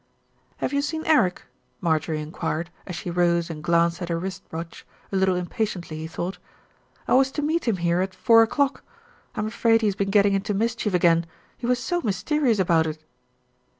"Have 0.57 0.73
you 0.73 0.81
seen 0.81 1.05
Eric?" 1.05 1.43
Marjorie 1.79 2.21
enquired, 2.23 2.71
as 2.87 2.95
she 2.95 3.11
rose 3.11 3.51
and 3.51 3.63
glanced 3.63 4.01
at 4.01 4.09
her 4.09 4.17
wrist 4.17 4.41
watch, 4.51 4.83
a 5.11 5.15
little 5.15 5.35
impatiently 5.35 5.95
he 5.97 6.07
thought. 6.07 6.39
"I 7.07 7.13
was 7.13 7.31
to 7.33 7.43
meet 7.43 7.67
him 7.67 7.77
here 7.77 8.01
at 8.01 8.15
four 8.15 8.41
o'clock. 8.41 8.83
I'm 9.35 9.45
afraid 9.45 9.81
he 9.81 9.87
has 9.87 9.95
been 9.95 10.09
getting 10.09 10.33
into 10.33 10.55
mischief 10.55 10.95
again, 10.95 11.27
he 11.55 11.67
was 11.67 11.77
so 11.77 12.01
mysterious 12.01 12.57
about 12.57 12.87
it." 12.87 13.03